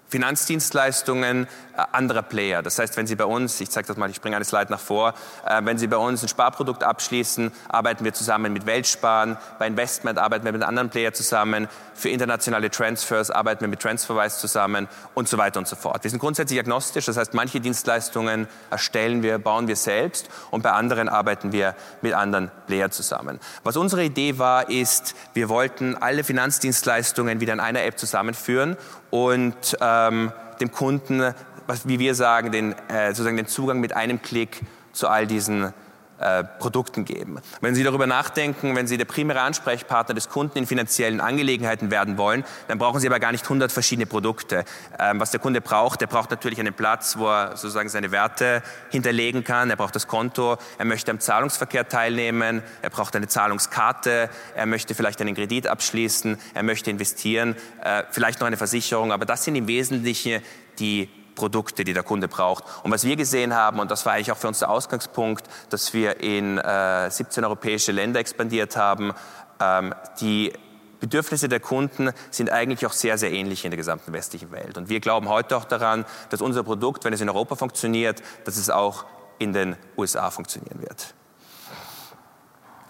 Finanzdienstleistungen 0.10 1.48
anderer 1.92 2.22
Player. 2.22 2.62
Das 2.62 2.80
heißt, 2.80 2.98
wenn 2.98 3.08
Sie 3.08 3.16
bei 3.16 3.26
uns, 3.26 3.60
ich 3.62 3.70
zeige 3.70 3.88
das 3.88 3.98
mal, 3.98 4.10
ich 4.10 4.22
bringe 4.22 4.36
eine 4.36 4.46
Slide 4.46 4.68
nach 4.70 4.80
vor, 4.80 5.14
äh, 5.46 5.62
wenn 5.64 5.78
Sie 5.78 5.88
bei 5.88 5.98
uns 5.98 6.24
ein 6.24 6.28
Sparprodukt 6.28 6.84
abschließen, 6.84 7.52
arbeiten 7.68 8.04
wir 8.06 8.14
zusammen 8.14 8.54
mit 8.54 8.66
Weltsparen, 8.66 9.38
bei 9.58 9.68
Investment 9.68 10.18
arbeiten 10.18 10.46
wir 10.46 10.52
mit 10.52 10.64
anderen 10.64 10.90
Player 10.90 11.14
zusammen, 11.14 11.68
für 11.94 12.10
internationale 12.10 12.70
Transfers 12.70 13.30
arbeiten 13.30 13.62
wir 13.62 13.68
mit 13.68 13.82
Transferwise 13.82 14.38
zusammen 14.38 14.88
und 15.14 15.28
so 15.28 15.38
weiter 15.38 15.60
und 15.60 15.68
so 15.68 15.76
fort. 15.76 16.04
Wir 16.04 16.10
sind 16.10 16.20
grundsätzlich 16.20 16.60
agnostisch, 16.60 17.06
das 17.06 17.18
heißt, 17.18 17.34
manche 17.34 17.60
Dienstleistungen 17.60 18.48
erstellen 18.70 19.22
wir, 19.24 19.38
bauen 19.38 19.68
wir 19.68 19.76
selbst 19.76 20.30
und 20.52 20.64
bei 20.64 20.72
anderen 20.72 21.10
arbeiten 21.10 21.52
wir 21.52 21.76
mit 22.02 22.14
anderen 22.14 22.52
Player 22.68 22.90
zusammen. 22.92 23.40
Was 23.64 23.78
unsere 23.78 24.04
Idee 24.04 24.38
war, 24.38 24.70
ist, 24.70 25.16
wir 25.34 25.50
wollten 25.50 25.96
alle 25.96 26.24
Finanzdienstleistungen 26.24 27.42
wieder 27.42 27.54
in 27.54 27.60
einer 27.60 27.84
App 27.84 28.00
zusammenführen 28.00 28.78
und 29.10 29.78
ähm, 29.82 30.32
dem 30.60 30.72
Kunden, 30.72 31.34
was, 31.70 31.88
wie 31.88 32.00
wir 32.00 32.16
sagen, 32.16 32.52
den, 32.52 32.74
äh, 32.90 33.10
sozusagen 33.10 33.38
den 33.38 33.48
Zugang 33.48 33.80
mit 33.80 33.96
einem 33.96 34.22
Klick 34.22 34.62
zu 34.92 35.08
all 35.08 35.28
diesen 35.28 35.72
äh, 36.20 36.44
Produkten 36.44 37.06
geben. 37.06 37.40
Wenn 37.62 37.76
Sie 37.76 37.84
darüber 37.84 38.08
nachdenken, 38.08 38.76
wenn 38.76 38.88
Sie 38.88 38.98
der 38.98 39.06
primäre 39.06 39.40
Ansprechpartner 39.42 40.16
des 40.16 40.28
Kunden 40.28 40.58
in 40.58 40.66
finanziellen 40.66 41.22
Angelegenheiten 41.22 41.92
werden 41.92 42.18
wollen, 42.18 42.44
dann 42.68 42.78
brauchen 42.78 43.00
Sie 43.00 43.08
aber 43.08 43.20
gar 43.20 43.32
nicht 43.32 43.44
100 43.44 43.72
verschiedene 43.72 44.08
Produkte. 44.08 44.66
Ähm, 45.00 45.20
was 45.20 45.32
der 45.32 45.40
Kunde 45.40 45.62
braucht, 45.62 46.02
der 46.02 46.08
braucht 46.08 46.32
natürlich 46.32 46.60
einen 46.60 46.74
Platz, 46.74 47.18
wo 47.18 47.28
er 47.28 47.56
sozusagen 47.56 47.88
seine 47.88 48.12
Werte 48.12 48.64
hinterlegen 48.90 49.44
kann. 49.44 49.70
Er 49.70 49.78
braucht 49.78 49.96
das 49.96 50.08
Konto, 50.08 50.58
er 50.78 50.86
möchte 50.86 51.12
am 51.12 51.20
Zahlungsverkehr 51.20 51.88
teilnehmen, 51.88 52.64
er 52.82 52.90
braucht 52.90 53.16
eine 53.16 53.28
Zahlungskarte, 53.28 54.30
er 54.56 54.66
möchte 54.66 54.96
vielleicht 54.96 55.22
einen 55.22 55.36
Kredit 55.36 55.68
abschließen, 55.68 56.38
er 56.56 56.64
möchte 56.64 56.90
investieren, 56.90 57.56
äh, 57.84 58.04
vielleicht 58.10 58.40
noch 58.40 58.48
eine 58.48 58.58
Versicherung. 58.58 59.14
Aber 59.14 59.26
das 59.26 59.44
sind 59.44 59.56
im 59.56 59.68
Wesentlichen 59.68 60.42
die 60.80 61.10
Produkte, 61.40 61.86
die 61.86 61.94
der 61.94 62.04
Kunde 62.04 62.28
braucht. 62.28 62.66
Und 62.84 62.92
was 62.92 63.06
wir 63.06 63.16
gesehen 63.16 63.56
haben, 63.56 63.80
und 63.80 63.90
das 63.90 64.06
war 64.06 64.14
eigentlich 64.14 64.32
auch 64.34 64.38
für 64.38 64.50
uns 64.50 64.60
der 64.60 64.70
Ausgangspunkt, 64.70 65.46
dass 65.70 65.94
wir 65.94 66.20
in 66.20 66.58
äh, 66.58 67.10
17 67.10 67.46
europäische 67.46 67.94
Länder 67.94 68.20
expandiert 68.20 68.76
haben, 68.76 69.14
ähm, 69.62 69.96
die 70.20 70.52
Bedürfnisse 71.00 71.48
der 71.48 71.62
Kunden 71.62 72.12
sind 72.30 72.52
eigentlich 72.52 72.86
auch 72.86 72.92
sehr, 72.92 73.18
sehr 73.18 73.32
ähnlich 73.32 73.64
in 73.64 73.72
der 73.72 73.78
gesamten 73.78 74.12
westlichen 74.12 74.52
Welt. 74.52 74.78
Und 74.78 74.90
wir 74.90 75.00
glauben 75.00 75.30
heute 75.30 75.56
auch 75.56 75.64
daran, 75.64 76.06
dass 76.30 76.42
unser 76.42 76.64
Produkt, 76.64 77.06
wenn 77.06 77.14
es 77.14 77.22
in 77.22 77.30
Europa 77.30 77.56
funktioniert, 77.56 78.22
dass 78.44 78.58
es 78.58 78.70
auch 78.70 79.06
in 79.38 79.54
den 79.54 79.78
USA 79.98 80.30
funktionieren 80.30 80.82
wird. 80.82 81.14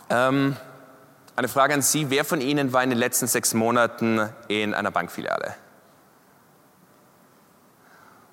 Ähm, 0.10 0.58
eine 1.36 1.48
Frage 1.48 1.76
an 1.76 1.84
Sie. 1.84 2.10
Wer 2.10 2.26
von 2.26 2.42
Ihnen 2.42 2.74
war 2.74 2.84
in 2.84 2.90
den 2.90 2.98
letzten 2.98 3.28
sechs 3.28 3.54
Monaten 3.54 4.28
in 4.48 4.74
einer 4.74 4.90
Bankfiliale? 4.90 5.54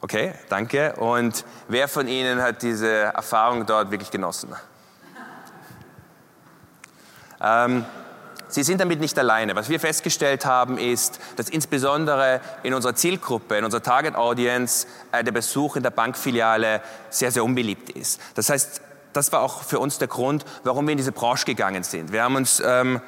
Okay, 0.00 0.34
danke. 0.48 0.94
Und 0.96 1.44
wer 1.68 1.88
von 1.88 2.06
Ihnen 2.06 2.42
hat 2.42 2.62
diese 2.62 2.88
Erfahrung 2.88 3.66
dort 3.66 3.90
wirklich 3.90 4.10
genossen? 4.10 4.54
Ähm, 7.40 7.84
Sie 8.48 8.62
sind 8.62 8.80
damit 8.80 9.00
nicht 9.00 9.18
alleine. 9.18 9.56
Was 9.56 9.68
wir 9.68 9.80
festgestellt 9.80 10.46
haben, 10.46 10.78
ist, 10.78 11.18
dass 11.34 11.48
insbesondere 11.48 12.40
in 12.62 12.74
unserer 12.74 12.94
Zielgruppe, 12.94 13.56
in 13.56 13.64
unserer 13.64 13.82
Target 13.82 14.14
Audience, 14.14 14.86
äh, 15.12 15.24
der 15.24 15.32
Besuch 15.32 15.76
in 15.76 15.82
der 15.82 15.90
Bankfiliale 15.90 16.80
sehr, 17.10 17.32
sehr 17.32 17.44
unbeliebt 17.44 17.90
ist. 17.90 18.20
Das 18.34 18.48
heißt, 18.48 18.80
das 19.12 19.32
war 19.32 19.40
auch 19.40 19.62
für 19.62 19.78
uns 19.78 19.98
der 19.98 20.08
Grund, 20.08 20.44
warum 20.62 20.86
wir 20.86 20.92
in 20.92 20.98
diese 20.98 21.12
Branche 21.12 21.46
gegangen 21.46 21.82
sind. 21.82 22.12
Wir 22.12 22.22
haben 22.22 22.36
uns 22.36 22.62
ähm, 22.64 23.00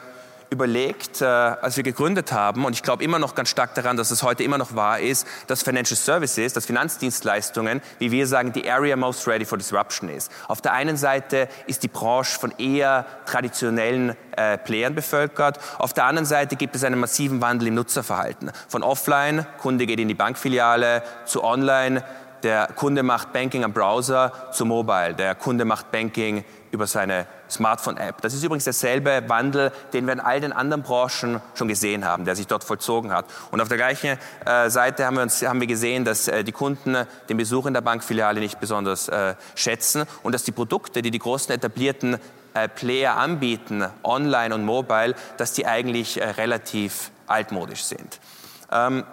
überlegt, 0.50 1.20
äh, 1.20 1.24
als 1.24 1.76
wir 1.76 1.84
gegründet 1.84 2.32
haben, 2.32 2.64
und 2.64 2.72
ich 2.72 2.82
glaube 2.82 3.04
immer 3.04 3.18
noch 3.18 3.34
ganz 3.34 3.50
stark 3.50 3.74
daran, 3.74 3.96
dass 3.96 4.10
es 4.10 4.22
heute 4.22 4.42
immer 4.42 4.58
noch 4.58 4.74
wahr 4.74 4.98
ist, 4.98 5.26
dass 5.46 5.62
Financial 5.62 5.96
Services, 5.96 6.52
dass 6.52 6.66
Finanzdienstleistungen, 6.66 7.82
wie 7.98 8.10
wir 8.10 8.26
sagen, 8.26 8.52
die 8.52 8.70
Area 8.70 8.96
most 8.96 9.26
ready 9.26 9.44
for 9.44 9.58
disruption 9.58 10.08
ist. 10.08 10.32
Auf 10.48 10.60
der 10.60 10.72
einen 10.72 10.96
Seite 10.96 11.48
ist 11.66 11.82
die 11.82 11.88
Branche 11.88 12.38
von 12.38 12.52
eher 12.58 13.04
traditionellen 13.26 14.16
äh, 14.36 14.56
Playern 14.58 14.94
bevölkert, 14.94 15.58
auf 15.78 15.92
der 15.92 16.04
anderen 16.04 16.26
Seite 16.26 16.56
gibt 16.56 16.74
es 16.76 16.84
einen 16.84 17.00
massiven 17.00 17.40
Wandel 17.40 17.68
im 17.68 17.74
Nutzerverhalten. 17.74 18.50
Von 18.68 18.82
offline, 18.82 19.46
Kunde 19.58 19.86
geht 19.86 20.00
in 20.00 20.08
die 20.08 20.14
Bankfiliale, 20.14 21.02
zu 21.26 21.44
online, 21.44 22.02
der 22.42 22.68
Kunde 22.68 23.02
macht 23.02 23.32
Banking 23.32 23.64
am 23.64 23.72
Browser, 23.72 24.32
zu 24.52 24.64
mobile, 24.64 25.14
der 25.14 25.34
Kunde 25.34 25.64
macht 25.64 25.90
Banking 25.90 26.44
über 26.70 26.86
seine 26.86 27.26
Smartphone-App. 27.50 28.20
Das 28.20 28.34
ist 28.34 28.42
übrigens 28.44 28.64
derselbe 28.64 29.24
Wandel, 29.28 29.72
den 29.92 30.06
wir 30.06 30.12
in 30.12 30.20
all 30.20 30.40
den 30.40 30.52
anderen 30.52 30.82
Branchen 30.82 31.40
schon 31.54 31.68
gesehen 31.68 32.04
haben, 32.04 32.24
der 32.24 32.36
sich 32.36 32.46
dort 32.46 32.64
vollzogen 32.64 33.12
hat. 33.12 33.26
Und 33.50 33.60
auf 33.60 33.68
der 33.68 33.76
gleichen 33.76 34.18
äh, 34.44 34.70
Seite 34.70 35.06
haben 35.06 35.16
wir, 35.16 35.22
uns, 35.22 35.42
haben 35.42 35.60
wir 35.60 35.66
gesehen, 35.66 36.04
dass 36.04 36.28
äh, 36.28 36.44
die 36.44 36.52
Kunden 36.52 36.96
den 37.28 37.36
Besuch 37.36 37.66
in 37.66 37.74
der 37.74 37.80
Bankfiliale 37.80 38.40
nicht 38.40 38.60
besonders 38.60 39.08
äh, 39.08 39.34
schätzen 39.54 40.04
und 40.22 40.32
dass 40.32 40.44
die 40.44 40.52
Produkte, 40.52 41.02
die 41.02 41.10
die 41.10 41.18
großen 41.18 41.54
etablierten 41.54 42.18
äh, 42.54 42.68
Player 42.68 43.16
anbieten, 43.16 43.86
online 44.02 44.54
und 44.54 44.64
mobile, 44.64 45.14
dass 45.36 45.52
die 45.52 45.66
eigentlich 45.66 46.20
äh, 46.20 46.24
relativ 46.30 47.10
altmodisch 47.26 47.84
sind. 47.84 48.20
Ähm, 48.72 49.04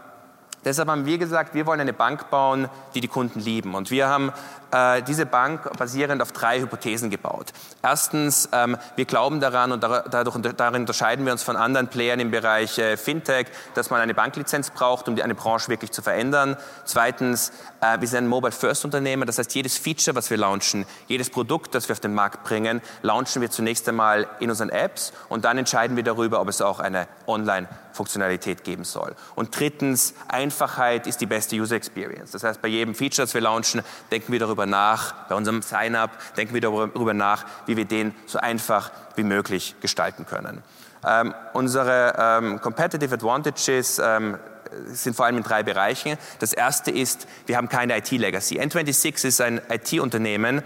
Deshalb 0.65 0.89
haben 0.89 1.05
wir 1.05 1.19
gesagt, 1.19 1.53
wir 1.53 1.67
wollen 1.67 1.79
eine 1.79 1.93
Bank 1.93 2.31
bauen, 2.31 2.69
die 2.95 3.01
die 3.01 3.07
Kunden 3.07 3.39
lieben. 3.39 3.75
Und 3.75 3.91
wir 3.91 4.09
haben 4.09 4.33
äh, 4.71 5.03
diese 5.03 5.27
Bank 5.27 5.77
basierend 5.77 6.23
auf 6.23 6.31
drei 6.31 6.59
Hypothesen 6.59 7.11
gebaut. 7.11 7.53
Erstens, 7.83 8.49
ähm, 8.51 8.75
wir 8.95 9.05
glauben 9.05 9.39
daran 9.39 9.71
und 9.71 9.83
dadurch, 9.83 10.35
darin 10.57 10.81
unterscheiden 10.81 11.23
wir 11.23 11.31
uns 11.31 11.43
von 11.43 11.55
anderen 11.55 11.87
Playern 11.87 12.19
im 12.19 12.31
Bereich 12.31 12.79
äh, 12.79 12.97
Fintech, 12.97 13.47
dass 13.75 13.91
man 13.91 14.01
eine 14.01 14.15
Banklizenz 14.15 14.71
braucht, 14.71 15.07
um 15.07 15.15
die, 15.15 15.23
eine 15.23 15.35
Branche 15.35 15.69
wirklich 15.69 15.91
zu 15.91 16.01
verändern. 16.01 16.57
Zweitens, 16.83 17.51
äh, 17.79 18.01
wir 18.01 18.07
sind 18.07 18.25
ein 18.25 18.27
Mobile-First-Unternehmen. 18.27 19.27
Das 19.27 19.37
heißt, 19.37 19.53
jedes 19.53 19.77
Feature, 19.77 20.15
was 20.15 20.31
wir 20.31 20.37
launchen, 20.37 20.85
jedes 21.07 21.29
Produkt, 21.29 21.75
das 21.75 21.87
wir 21.87 21.93
auf 21.93 21.99
den 21.99 22.15
Markt 22.15 22.43
bringen, 22.43 22.81
launchen 23.03 23.41
wir 23.41 23.51
zunächst 23.51 23.87
einmal 23.87 24.27
in 24.39 24.49
unseren 24.49 24.69
Apps 24.69 25.13
und 25.29 25.45
dann 25.45 25.59
entscheiden 25.59 25.95
wir 25.95 26.03
darüber, 26.03 26.41
ob 26.41 26.49
es 26.49 26.61
auch 26.61 26.79
eine 26.79 27.07
Online- 27.27 27.67
Funktionalität 27.95 28.63
geben 28.63 28.83
soll. 28.83 29.15
Und 29.33 29.57
drittens, 29.57 30.13
Einfachheit 30.55 31.05
ist 31.05 31.19
die 31.19 31.25
beste 31.25 31.57
User 31.57 31.75
Experience. 31.75 32.31
Das 32.31 32.45
heißt, 32.45 32.61
bei 32.61 32.69
jedem 32.69 32.95
Feature, 32.95 33.25
das 33.25 33.33
wir 33.33 33.41
launchen, 33.41 33.81
denken 34.09 34.31
wir 34.31 34.39
darüber 34.39 34.65
nach, 34.65 35.27
bei 35.27 35.35
unserem 35.35 35.61
Sign-up 35.61 36.11
denken 36.37 36.53
wir 36.53 36.61
darüber 36.61 37.13
nach, 37.13 37.45
wie 37.65 37.75
wir 37.75 37.83
den 37.83 38.15
so 38.25 38.39
einfach 38.39 38.89
wie 39.17 39.23
möglich 39.23 39.75
gestalten 39.81 40.25
können. 40.25 40.63
Ähm, 41.05 41.33
unsere 41.51 42.15
ähm, 42.17 42.61
Competitive 42.61 43.13
Advantages 43.13 43.99
ähm, 43.99 44.37
sind 44.85 45.17
vor 45.17 45.25
allem 45.25 45.35
in 45.37 45.43
drei 45.43 45.61
Bereichen. 45.61 46.17
Das 46.39 46.53
erste 46.53 46.89
ist, 46.89 47.27
wir 47.47 47.57
haben 47.57 47.67
keine 47.67 47.97
IT-Legacy. 47.97 48.57
N26 48.61 49.27
ist 49.27 49.41
ein 49.41 49.59
IT-Unternehmen 49.69 50.61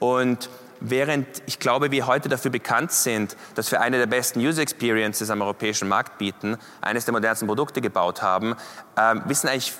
und 0.00 0.50
während 0.80 1.26
ich 1.46 1.58
glaube, 1.58 1.90
wir 1.90 2.06
heute 2.06 2.28
dafür 2.28 2.50
bekannt 2.50 2.92
sind, 2.92 3.36
dass 3.54 3.70
wir 3.70 3.80
eine 3.80 3.98
der 3.98 4.06
besten 4.06 4.40
User 4.40 4.62
Experiences 4.62 5.30
am 5.30 5.42
europäischen 5.42 5.88
Markt 5.88 6.18
bieten, 6.18 6.56
eines 6.80 7.04
der 7.04 7.12
modernsten 7.12 7.46
Produkte 7.46 7.80
gebaut 7.80 8.22
haben, 8.22 8.54
äh, 8.96 9.14
wissen 9.26 9.48
eigentlich 9.48 9.72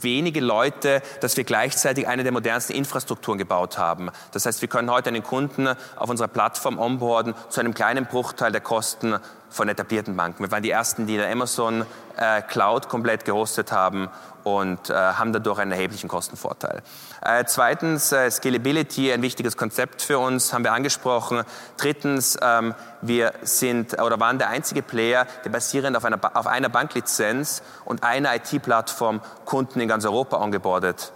wenige 0.00 0.40
Leute, 0.40 1.02
dass 1.20 1.36
wir 1.36 1.44
gleichzeitig 1.44 2.06
eine 2.06 2.22
der 2.22 2.32
modernsten 2.32 2.76
Infrastrukturen 2.76 3.38
gebaut 3.38 3.76
haben. 3.76 4.10
Das 4.32 4.46
heißt, 4.46 4.60
wir 4.60 4.68
können 4.68 4.90
heute 4.90 5.08
einen 5.08 5.24
Kunden 5.24 5.68
auf 5.96 6.08
unserer 6.08 6.28
Plattform 6.28 6.78
onboarden 6.78 7.34
zu 7.48 7.60
einem 7.60 7.74
kleinen 7.74 8.06
Bruchteil 8.06 8.52
der 8.52 8.60
Kosten 8.60 9.16
von 9.50 9.68
etablierten 9.68 10.16
Banken. 10.16 10.44
Wir 10.44 10.50
waren 10.52 10.62
die 10.62 10.70
ersten, 10.70 11.06
die 11.06 11.14
in 11.14 11.20
der 11.20 11.30
Amazon 11.30 11.84
äh, 12.16 12.42
Cloud 12.42 12.88
komplett 12.88 13.24
gehostet 13.24 13.72
haben 13.72 14.08
und 14.44 14.90
äh, 14.90 14.94
haben 14.94 15.32
dadurch 15.32 15.58
einen 15.58 15.72
erheblichen 15.72 16.08
Kostenvorteil. 16.08 16.82
Äh, 17.22 17.44
zweitens, 17.46 18.12
äh, 18.12 18.30
Scalability, 18.30 19.12
ein 19.12 19.22
wichtiges 19.22 19.56
Konzept 19.56 20.02
für 20.02 20.18
uns, 20.18 20.52
haben 20.52 20.64
wir 20.64 20.72
angesprochen. 20.72 21.42
Drittens, 21.78 22.38
ähm, 22.40 22.74
wir 23.00 23.32
sind 23.42 24.00
oder 24.00 24.20
waren 24.20 24.38
der 24.38 24.48
einzige 24.48 24.82
Player, 24.82 25.26
der 25.44 25.50
basierend 25.50 25.96
auf 25.96 26.04
einer, 26.04 26.18
auf 26.34 26.46
einer 26.46 26.68
Banklizenz 26.68 27.62
und 27.84 28.04
einer 28.04 28.34
IT-Plattform 28.36 29.20
Kunden 29.46 29.80
in 29.80 29.88
ganz 29.88 30.04
Europa 30.04 30.38
angebordet 30.38 31.12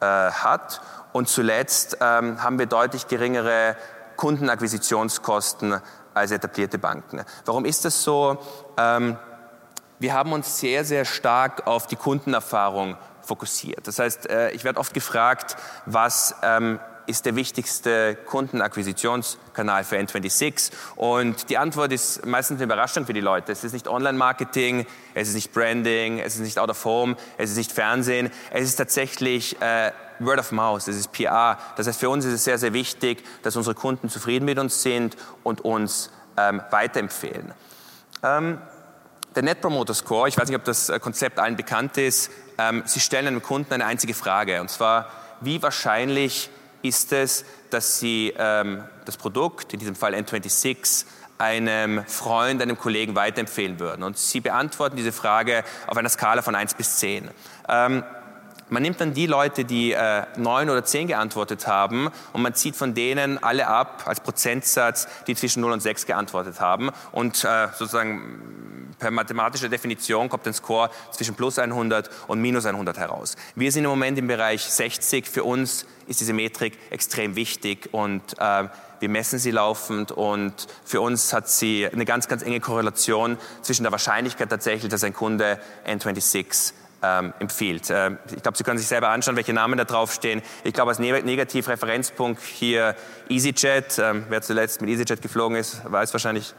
äh, 0.00 0.06
hat. 0.06 0.80
Und 1.12 1.28
zuletzt 1.28 1.98
ähm, 2.00 2.42
haben 2.42 2.58
wir 2.58 2.66
deutlich 2.66 3.06
geringere 3.06 3.76
Kundenakquisitionskosten 4.16 5.80
als 6.14 6.30
etablierte 6.30 6.78
Banken. 6.78 7.22
Warum 7.44 7.64
ist 7.64 7.84
das 7.84 8.02
so? 8.02 8.38
Ähm, 8.76 9.16
wir 10.02 10.12
haben 10.12 10.32
uns 10.32 10.58
sehr, 10.58 10.84
sehr 10.84 11.04
stark 11.04 11.66
auf 11.66 11.86
die 11.86 11.96
Kundenerfahrung 11.96 12.96
fokussiert. 13.22 13.86
Das 13.86 13.98
heißt, 13.98 14.28
äh, 14.28 14.50
ich 14.50 14.64
werde 14.64 14.80
oft 14.80 14.92
gefragt, 14.92 15.56
was 15.86 16.34
ähm, 16.42 16.80
ist 17.06 17.24
der 17.24 17.36
wichtigste 17.36 18.16
Kundenakquisitionskanal 18.26 19.84
für 19.84 19.96
N26? 19.96 20.72
Und 20.96 21.50
die 21.50 21.56
Antwort 21.56 21.92
ist 21.92 22.26
meistens 22.26 22.56
eine 22.56 22.64
Überraschung 22.64 23.06
für 23.06 23.12
die 23.12 23.20
Leute. 23.20 23.52
Es 23.52 23.62
ist 23.62 23.72
nicht 23.72 23.86
Online-Marketing, 23.86 24.86
es 25.14 25.28
ist 25.28 25.34
nicht 25.34 25.52
Branding, 25.52 26.18
es 26.18 26.34
ist 26.34 26.40
nicht 26.40 26.58
Out 26.58 26.70
of 26.70 26.84
Home, 26.84 27.16
es 27.38 27.50
ist 27.50 27.56
nicht 27.56 27.72
Fernsehen, 27.72 28.30
es 28.50 28.64
ist 28.64 28.76
tatsächlich 28.76 29.60
äh, 29.62 29.92
Word 30.18 30.40
of 30.40 30.50
Mouth, 30.50 30.88
es 30.88 30.96
ist 30.96 31.12
PR. 31.12 31.58
Das 31.76 31.86
heißt, 31.86 32.00
für 32.00 32.10
uns 32.10 32.24
ist 32.24 32.32
es 32.32 32.44
sehr, 32.44 32.58
sehr 32.58 32.72
wichtig, 32.72 33.24
dass 33.42 33.56
unsere 33.56 33.76
Kunden 33.76 34.08
zufrieden 34.08 34.44
mit 34.44 34.58
uns 34.58 34.82
sind 34.82 35.16
und 35.44 35.60
uns 35.60 36.10
ähm, 36.36 36.60
weiterempfehlen. 36.70 37.54
Ähm, 38.24 38.58
der 39.34 39.42
Net 39.42 39.60
Promoter 39.60 39.94
Score, 39.94 40.28
ich 40.28 40.36
weiß 40.36 40.48
nicht, 40.48 40.56
ob 40.56 40.64
das 40.64 40.88
äh, 40.88 40.98
Konzept 40.98 41.38
allen 41.38 41.56
bekannt 41.56 41.96
ist, 41.96 42.30
ähm, 42.58 42.82
Sie 42.86 43.00
stellen 43.00 43.26
einem 43.26 43.42
Kunden 43.42 43.72
eine 43.72 43.86
einzige 43.86 44.14
Frage, 44.14 44.60
und 44.60 44.70
zwar, 44.70 45.08
wie 45.40 45.62
wahrscheinlich 45.62 46.50
ist 46.82 47.12
es, 47.12 47.44
dass 47.70 47.98
Sie 47.98 48.34
ähm, 48.36 48.84
das 49.04 49.16
Produkt, 49.16 49.72
in 49.72 49.78
diesem 49.78 49.94
Fall 49.94 50.14
N26, 50.14 51.06
einem 51.38 52.04
Freund, 52.06 52.62
einem 52.62 52.78
Kollegen 52.78 53.16
weiterempfehlen 53.16 53.80
würden. 53.80 54.02
Und 54.04 54.16
Sie 54.16 54.40
beantworten 54.40 54.96
diese 54.96 55.12
Frage 55.12 55.64
auf 55.86 55.96
einer 55.96 56.08
Skala 56.08 56.42
von 56.42 56.54
1 56.54 56.74
bis 56.74 56.96
10. 56.98 57.30
Ähm, 57.68 58.04
man 58.68 58.82
nimmt 58.82 59.00
dann 59.02 59.12
die 59.12 59.26
Leute, 59.26 59.66
die 59.66 59.92
äh, 59.92 60.22
neun 60.36 60.70
oder 60.70 60.82
zehn 60.82 61.06
geantwortet 61.06 61.66
haben 61.66 62.08
und 62.32 62.40
man 62.40 62.54
zieht 62.54 62.74
von 62.74 62.94
denen 62.94 63.42
alle 63.42 63.66
ab 63.66 64.04
als 64.06 64.20
Prozentsatz, 64.20 65.06
die 65.26 65.34
zwischen 65.34 65.60
0 65.60 65.72
und 65.72 65.80
6 65.80 66.06
geantwortet 66.06 66.58
haben 66.58 66.90
und 67.10 67.44
äh, 67.44 67.68
sozusagen 67.76 68.61
per 69.02 69.10
mathematischer 69.10 69.68
Definition 69.68 70.28
kommt 70.28 70.46
ein 70.46 70.54
Score 70.54 70.88
zwischen 71.10 71.34
plus 71.34 71.58
100 71.58 72.08
und 72.28 72.40
minus 72.40 72.66
100 72.66 72.96
heraus. 72.96 73.34
Wir 73.56 73.72
sind 73.72 73.82
im 73.82 73.90
Moment 73.90 74.16
im 74.16 74.28
Bereich 74.28 74.62
60. 74.62 75.26
Für 75.26 75.42
uns 75.42 75.86
ist 76.06 76.20
diese 76.20 76.32
Metrik 76.32 76.78
extrem 76.90 77.34
wichtig 77.34 77.88
und 77.90 78.22
äh, 78.38 78.68
wir 79.00 79.08
messen 79.08 79.40
sie 79.40 79.50
laufend 79.50 80.12
und 80.12 80.68
für 80.84 81.00
uns 81.00 81.32
hat 81.32 81.48
sie 81.48 81.88
eine 81.92 82.04
ganz, 82.04 82.28
ganz 82.28 82.44
enge 82.44 82.60
Korrelation 82.60 83.38
zwischen 83.62 83.82
der 83.82 83.90
Wahrscheinlichkeit 83.90 84.48
tatsächlich, 84.48 84.88
dass 84.88 85.02
ein 85.02 85.12
Kunde 85.12 85.58
N26 85.84 86.74
ähm, 87.02 87.32
empfiehlt. 87.40 87.90
Äh, 87.90 88.12
ich 88.36 88.42
glaube, 88.42 88.56
Sie 88.56 88.62
können 88.62 88.78
sich 88.78 88.86
selber 88.86 89.08
anschauen, 89.08 89.34
welche 89.34 89.52
Namen 89.52 89.76
da 89.76 89.84
draufstehen. 89.84 90.42
Ich 90.62 90.74
glaube, 90.74 90.90
als 90.90 91.00
ne 91.00 91.20
Negativreferenzpunkt 91.22 92.40
hier 92.40 92.94
EasyJet. 93.28 93.98
Ähm, 93.98 94.26
wer 94.28 94.42
zuletzt 94.42 94.80
mit 94.80 94.90
EasyJet 94.90 95.20
geflogen 95.20 95.56
ist, 95.56 95.82
weiß 95.90 96.12
wahrscheinlich, 96.14 96.54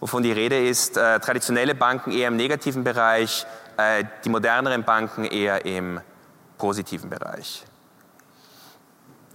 wovon 0.00 0.22
die 0.22 0.32
Rede 0.32 0.66
ist. 0.66 0.96
Äh, 0.96 1.20
traditionelle 1.20 1.74
Banken 1.74 2.12
eher 2.12 2.28
im 2.28 2.36
negativen 2.36 2.84
Bereich, 2.84 3.46
äh, 3.76 4.04
die 4.24 4.28
moderneren 4.28 4.84
Banken 4.84 5.24
eher 5.24 5.64
im 5.64 6.00
positiven 6.56 7.10
Bereich. 7.10 7.64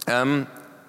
Ähm, 0.06 0.46